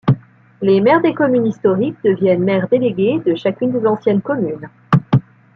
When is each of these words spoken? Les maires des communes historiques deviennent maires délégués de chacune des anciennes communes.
Les 0.63 0.81
maires 0.81 1.03
des 1.03 1.13
communes 1.13 1.45
historiques 1.45 1.99
deviennent 2.03 2.41
maires 2.43 2.67
délégués 2.67 3.19
de 3.23 3.35
chacune 3.35 3.71
des 3.71 3.85
anciennes 3.85 4.23
communes. 4.23 4.67